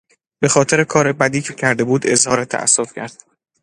[0.39, 3.23] به خاطر کار بدی که کرده بود اظهار تاسف کرد.